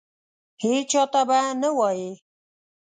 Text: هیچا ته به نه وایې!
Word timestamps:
هیچا 0.63 1.03
ته 1.11 1.21
به 1.27 1.39
نه 1.61 1.69
وایې! 1.77 2.11